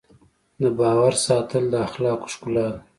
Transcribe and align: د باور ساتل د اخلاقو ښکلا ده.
د 0.61 0.63
باور 0.79 1.13
ساتل 1.25 1.63
د 1.69 1.75
اخلاقو 1.87 2.31
ښکلا 2.33 2.65
ده. 2.73 2.79